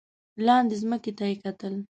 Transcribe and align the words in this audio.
لاندې 0.45 0.75
ځمکې 0.81 1.11
ته 1.17 1.23
یې 1.29 1.35
کتل. 1.43 1.73